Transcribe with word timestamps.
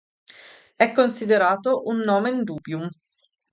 È 0.75 0.91
considerato 0.93 1.83
un 1.85 1.99
"nomen 1.99 2.41
dubium". 2.43 2.89